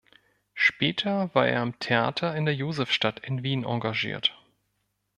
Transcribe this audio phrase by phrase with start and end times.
[0.55, 4.35] Später war er am Theater in der Josefstadt in Wien engagiert.